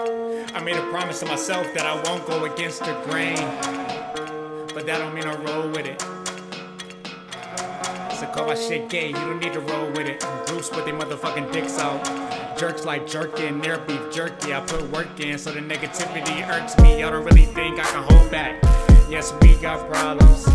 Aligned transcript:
I 0.00 0.62
made 0.64 0.76
a 0.76 0.90
promise 0.90 1.20
to 1.20 1.26
myself 1.26 1.66
that 1.74 1.84
I 1.84 1.94
won't 2.08 2.26
go 2.26 2.44
against 2.46 2.80
the 2.80 2.94
grain. 3.04 3.36
But 4.72 4.86
that 4.86 4.98
don't 4.98 5.14
mean 5.14 5.24
I 5.24 5.34
roll 5.34 5.68
with 5.68 5.84
it. 5.84 6.00
So 8.16 8.26
call 8.28 8.46
my 8.46 8.54
shit 8.54 8.88
gay, 8.88 9.08
you 9.08 9.12
don't 9.12 9.40
need 9.40 9.52
to 9.52 9.60
roll 9.60 9.88
with 9.88 10.06
it. 10.06 10.20
Groups 10.46 10.70
with 10.70 10.86
their 10.86 10.94
motherfucking 10.94 11.52
dicks 11.52 11.78
out. 11.78 12.02
Jerks 12.58 12.86
like 12.86 13.06
jerkin, 13.06 13.60
their 13.60 13.78
beef 13.78 14.00
jerky. 14.10 14.54
I 14.54 14.60
put 14.60 14.90
work 14.90 15.20
in, 15.20 15.38
so 15.38 15.52
the 15.52 15.60
negativity 15.60 16.48
irks 16.48 16.78
me. 16.78 17.00
Y'all 17.00 17.10
don't 17.10 17.24
really 17.24 17.46
think 17.46 17.78
I 17.78 17.84
can 17.84 18.02
hold 18.04 18.30
back. 18.30 18.62
Yes, 19.10 19.34
we 19.42 19.54
got 19.56 19.86
problems. 19.90 20.46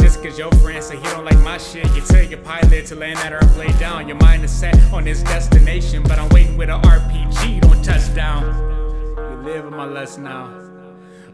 Just 0.00 0.22
cause 0.22 0.38
your 0.38 0.52
friend 0.52 0.84
say 0.84 0.96
he 0.96 1.02
don't 1.04 1.24
like 1.24 1.38
my 1.38 1.56
shit, 1.56 1.86
you 1.94 2.02
tell 2.02 2.24
your 2.24 2.40
pilot 2.40 2.84
to 2.86 2.96
land 2.96 3.18
at 3.20 3.32
her 3.32 3.62
and 3.62 3.78
down. 3.78 4.08
Your 4.08 4.18
mind 4.18 4.44
is 4.44 4.50
set 4.50 4.78
on 4.92 5.04
this 5.04 5.22
destination, 5.22 6.02
but 6.02 6.18
I'm 6.18 6.28
waiting 6.30 6.58
with 6.58 6.68
an 6.68 6.82
RPG, 6.82 7.62
don't 7.62 7.82
touch 7.82 8.14
down. 8.14 8.79
In 9.40 9.70
my 9.70 9.86
lust 9.86 10.18
now. 10.18 10.52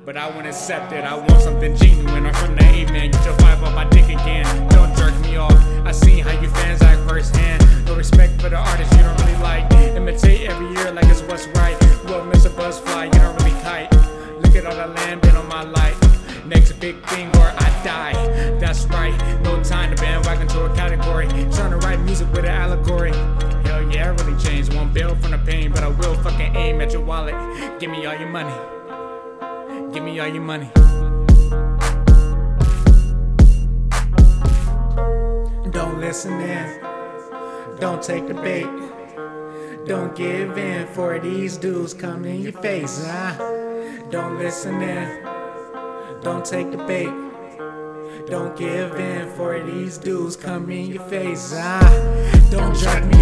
But 0.04 0.16
I 0.16 0.30
won't 0.30 0.46
accept 0.46 0.92
it, 0.92 1.04
I 1.04 1.14
want 1.16 1.42
something 1.42 1.76
genuine. 1.76 2.24
I'm 2.24 2.34
from 2.34 2.54
the 2.54 2.62
amen, 2.62 3.10
get 3.10 3.24
your 3.24 3.34
vibe 3.34 3.62
on 3.64 3.74
my 3.74 3.84
dick 3.88 4.04
again. 4.04 4.46
Don't 4.68 4.96
jerk 4.96 5.12
me 5.22 5.36
off. 5.36 5.52
I 5.84 5.90
seen 5.90 6.22
how 6.22 6.40
you 6.40 6.48
fans 6.48 6.80
act 6.82 7.00
firsthand. 7.08 7.64
No 7.84 7.96
respect 7.96 8.40
for 8.40 8.48
the 8.48 8.58
artist 8.58 8.92
you 8.92 9.02
don't 9.02 9.20
really 9.20 9.36
like. 9.42 9.70
Imitate 9.72 10.48
every 10.48 10.68
year 10.68 10.92
like 10.92 11.06
it's 11.06 11.20
what's 11.22 11.48
right. 11.58 11.76
Will 12.04 12.24
miss 12.24 12.44
a 12.44 12.50
buzz 12.50 12.78
fly, 12.78 13.06
you 13.06 13.10
don't 13.10 13.36
really 13.42 13.60
kite. 13.62 13.92
Look 14.40 14.54
at 14.54 14.66
all 14.66 14.76
the 14.76 14.86
land 14.94 15.20
been 15.22 15.36
on 15.36 15.48
my 15.48 15.64
life. 15.64 15.98
Next 16.46 16.72
big 16.74 17.04
thing 17.08 17.28
or 17.36 17.52
I 17.58 17.82
die. 17.84 18.12
That's 18.60 18.86
right, 18.86 19.16
no 19.42 19.60
time 19.64 19.94
to 19.94 20.00
bandwagon 20.00 20.46
to 20.48 20.66
a 20.66 20.76
category. 20.76 21.26
Trying 21.50 21.72
to 21.72 21.78
write 21.78 21.98
music 22.00 22.28
with 22.32 22.44
an 22.44 22.52
allegory. 22.52 23.12
Really 24.08 24.36
changed. 24.42 24.74
Won't 24.74 24.94
bail 24.94 25.14
from 25.16 25.32
the 25.32 25.38
pain, 25.38 25.72
but 25.72 25.82
I 25.82 25.88
will 25.88 26.14
fucking 26.22 26.54
aim 26.56 26.80
at 26.80 26.92
your 26.92 27.04
wallet. 27.04 27.34
Give 27.80 27.90
me 27.90 28.06
all 28.06 28.16
your 28.16 28.28
money. 28.28 28.54
Give 29.92 30.02
me 30.02 30.18
all 30.20 30.28
your 30.28 30.42
money. 30.42 30.70
Don't 35.70 36.00
listen 36.00 36.40
in. 36.40 36.80
Don't 37.80 38.02
take 38.02 38.26
the 38.26 38.34
bait. 38.34 38.66
Don't 39.86 40.14
give 40.16 40.56
in 40.58 40.86
for 40.88 41.18
these 41.18 41.56
dudes 41.56 41.94
come 41.94 42.24
in 42.24 42.42
your 42.42 42.52
face. 42.52 43.04
Huh? 43.06 43.36
Don't 44.10 44.38
listen 44.38 44.82
in. 44.82 45.24
Don't 46.22 46.44
take 46.44 46.70
the 46.70 46.78
bait. 46.78 47.12
Don't 48.26 48.56
give 48.56 48.98
in 48.98 49.28
for 49.36 49.62
these 49.62 49.98
dudes 49.98 50.34
come 50.34 50.68
in 50.70 50.86
your 50.86 51.02
face. 51.08 51.52
Ah, 51.54 51.80
don't 52.50 52.74
jerk 52.74 53.04
me 53.04 53.15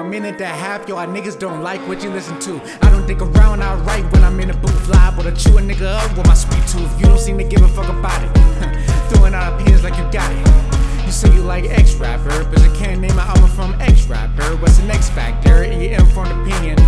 a 0.00 0.04
minute 0.04 0.38
that 0.38 0.54
half 0.54 0.88
y'all 0.88 1.06
niggas 1.06 1.38
don't 1.38 1.62
like 1.62 1.80
what 1.88 2.02
you 2.02 2.10
listen 2.10 2.38
to. 2.40 2.60
I 2.82 2.90
don't 2.90 3.06
think 3.06 3.20
around, 3.20 3.62
I 3.62 3.74
write 3.82 4.04
when 4.12 4.22
I'm 4.22 4.38
in 4.40 4.50
a 4.50 4.56
booth 4.56 4.88
live, 4.88 5.16
But 5.16 5.24
to 5.24 5.32
chew 5.32 5.58
a 5.58 5.60
nigga 5.60 5.86
up 5.86 6.16
with 6.16 6.26
my 6.26 6.34
sweet 6.34 6.64
tooth. 6.68 6.92
You 7.00 7.06
don't 7.06 7.18
seem 7.18 7.38
to 7.38 7.44
give 7.44 7.62
a 7.62 7.68
fuck 7.68 7.88
about 7.88 8.22
it. 8.22 8.30
Throwing 9.10 9.34
out 9.34 9.54
opinions 9.54 9.82
like 9.82 9.96
you 9.96 10.04
got 10.12 10.30
it. 10.30 11.06
You 11.06 11.12
say 11.12 11.34
you 11.34 11.42
like 11.42 11.64
X 11.64 11.94
rapper, 11.94 12.44
but 12.44 12.62
you 12.62 12.70
can't 12.72 13.00
name 13.00 13.12
an 13.12 13.18
album 13.18 13.48
from 13.48 13.80
X 13.80 14.06
rapper. 14.06 14.56
What's 14.56 14.78
the 14.78 14.86
next 14.86 15.10
factor? 15.10 15.62
And 15.62 15.82
you 15.82 15.90
informed 15.90 16.32
opinion. 16.46 16.78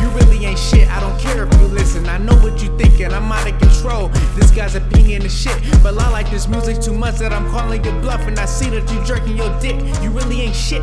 You 0.00 0.08
really 0.10 0.44
ain't 0.44 0.58
shit. 0.58 0.88
I 0.88 1.00
don't 1.00 1.18
care 1.18 1.46
if 1.46 1.54
you 1.60 1.66
listen. 1.66 2.06
I 2.08 2.18
know 2.18 2.34
what 2.36 2.62
you 2.62 2.76
thinking. 2.78 3.12
I'm 3.12 3.32
out 3.32 3.50
of 3.50 3.58
control. 3.58 4.08
This 4.36 4.50
guy's 4.50 4.74
opinion 4.74 5.22
is 5.22 5.36
shit. 5.36 5.58
But 5.82 5.98
I 5.98 6.10
like 6.10 6.30
this 6.30 6.46
music 6.48 6.80
too 6.80 6.94
much 6.94 7.16
that 7.16 7.32
I'm 7.32 7.50
calling 7.50 7.84
you 7.84 7.92
bluff. 8.00 8.20
And 8.28 8.38
I 8.38 8.46
see 8.46 8.70
that 8.70 8.88
you 8.92 9.04
jerking 9.04 9.36
your 9.36 9.50
dick. 9.60 9.80
You 10.02 10.10
really 10.10 10.42
ain't 10.42 10.54
shit. 10.54 10.82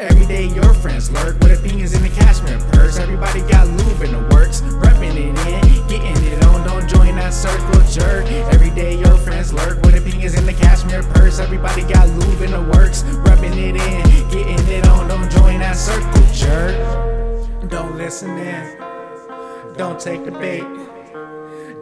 Every 0.00 0.26
day 0.26 0.46
your 0.46 0.74
friends 0.74 1.10
lurk 1.10 1.40
with 1.40 1.58
opinions 1.58 1.92
in 1.92 2.02
the 2.02 2.08
cashmere 2.08 2.60
purse. 2.70 3.00
Everybody 3.00 3.40
got 3.40 3.66
lube 3.66 4.02
in 4.02 4.12
the 4.12 4.28
works, 4.32 4.60
repping 4.60 5.16
it 5.16 5.26
in, 5.26 5.88
getting 5.88 6.24
it 6.24 6.44
on. 6.44 6.64
Don't 6.64 6.88
join 6.88 7.16
that 7.16 7.34
circle 7.34 7.80
jerk. 7.90 8.24
Every 8.54 8.70
day 8.70 8.96
your 8.96 9.16
friends 9.16 9.52
lurk 9.52 9.82
with 9.82 9.96
opinions 9.96 10.34
in 10.34 10.46
the 10.46 10.52
cashmere 10.52 11.02
purse. 11.02 11.40
Everybody 11.40 11.82
got 11.82 12.08
lube 12.10 12.42
in 12.42 12.52
the 12.52 12.62
works, 12.78 13.02
repping 13.26 13.56
it 13.56 13.74
in, 13.74 14.30
getting 14.30 14.68
it 14.68 14.86
on. 14.86 15.08
Don't 15.08 15.28
join 15.32 15.58
that 15.58 15.76
circle 15.76 16.22
jerk. 16.32 16.78
Don't 17.68 17.96
listen 17.96 18.38
in, 18.38 18.78
don't 19.76 19.98
take 19.98 20.24
the 20.24 20.30
bait. 20.30 20.64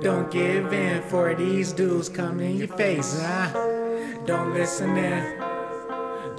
Don't 0.00 0.31
give 0.31 0.72
in 0.72 1.03
for 1.03 1.34
these 1.34 1.71
dudes 1.72 2.09
come 2.09 2.41
in 2.41 2.56
your 2.56 2.69
face. 2.69 3.21
Huh? 3.21 3.53
Don't 4.25 4.55
listen 4.55 4.97
in, 4.97 5.38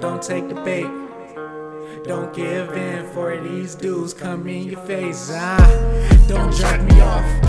don't 0.00 0.20
take 0.20 0.48
the 0.48 0.56
bait. 0.56 1.07
Don't 2.04 2.32
give 2.32 2.72
in 2.72 3.06
for 3.12 3.36
these 3.36 3.74
dudes 3.74 4.14
come 4.14 4.46
in 4.46 4.68
your 4.68 4.80
face. 4.86 5.30
Ah, 5.32 6.24
don't 6.28 6.52
jerk 6.54 6.80
me 6.82 7.00
off. 7.00 7.47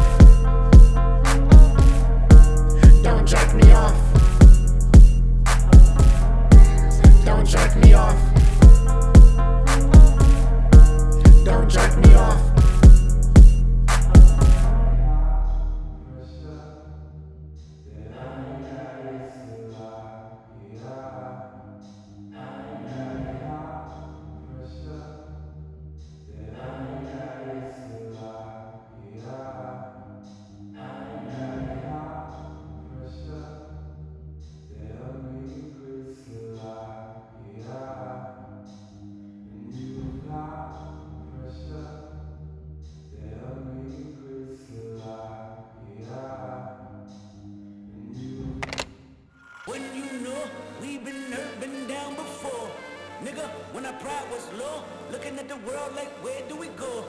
When 53.72 53.86
our 53.86 53.94
pride 53.94 54.26
was 54.32 54.48
low, 54.58 54.84
looking 55.12 55.38
at 55.38 55.48
the 55.48 55.58
world 55.58 55.96
like 55.96 56.12
where 56.24 56.42
do 56.48 56.56
we 56.56 56.68
go? 56.70 57.06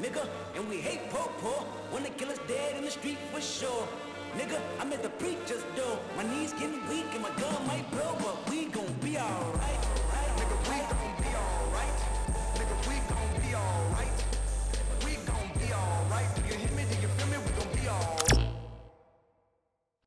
Nigga, 0.00 0.28
and 0.56 0.68
we 0.68 0.76
hate 0.78 1.08
po 1.10 1.30
po, 1.38 1.66
wanna 1.92 2.10
kill 2.10 2.30
us 2.30 2.38
dead 2.48 2.76
in 2.76 2.84
the 2.84 2.90
street 2.90 3.18
for 3.32 3.40
sure. 3.40 3.88
Nigga, 4.36 4.58
I'm 4.80 4.92
at 4.92 5.02
the 5.02 5.10
preacher's 5.10 5.64
door, 5.76 5.98
my 6.16 6.24
knees 6.24 6.52
getting 6.52 6.86
weak 6.88 7.06
and 7.12 7.22
my 7.22 7.30
gun 7.36 7.66
might 7.66 7.90
blow, 7.90 8.16
but 8.18 8.50
we 8.50 8.66
gon' 8.66 8.92
be 9.00 9.18
alright. 9.18 9.82
Nigga, 10.36 10.56
we 10.68 10.78
gon' 10.90 11.16
be 11.20 11.28
alright. 11.28 11.51